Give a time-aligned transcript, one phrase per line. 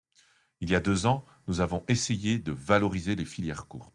[0.61, 3.89] Il y a deux ans, nous avons essayé de valoriser les filières courtes.